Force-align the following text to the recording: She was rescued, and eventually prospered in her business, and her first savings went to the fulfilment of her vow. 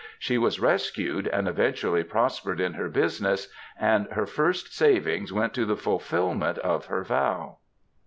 She 0.17 0.39
was 0.39 0.59
rescued, 0.59 1.27
and 1.27 1.47
eventually 1.47 2.03
prospered 2.03 2.59
in 2.59 2.73
her 2.73 2.89
business, 2.89 3.49
and 3.79 4.07
her 4.13 4.25
first 4.25 4.75
savings 4.75 5.31
went 5.31 5.53
to 5.53 5.63
the 5.63 5.77
fulfilment 5.77 6.57
of 6.57 6.87
her 6.87 7.03
vow. 7.03 7.57